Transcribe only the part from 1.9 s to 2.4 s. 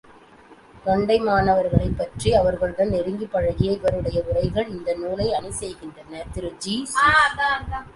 பற்றி,